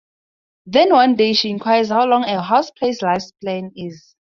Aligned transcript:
Then 0.65 0.93
one 0.93 1.13
day 1.15 1.33
she 1.33 1.51
inquires 1.51 1.89
how 1.89 2.07
long 2.07 2.23
a 2.23 2.41
housefly's 2.41 3.03
life 3.03 3.21
span 3.21 3.71
is. 3.75 4.15